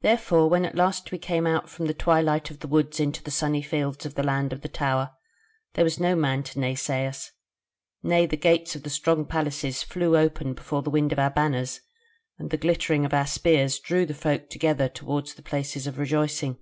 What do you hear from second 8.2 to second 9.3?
the gates of the strong